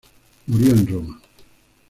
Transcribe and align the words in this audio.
Murió 0.47 0.71
en 0.71 0.87
Roma. 0.87 1.21